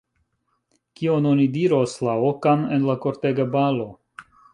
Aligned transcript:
Kion 0.99 1.27
oni 1.31 1.45
diros, 1.57 1.93
la 2.07 2.15
okan, 2.29 2.63
en 2.79 2.87
la 2.87 2.95
kortega 3.05 3.47
balo? 3.57 3.87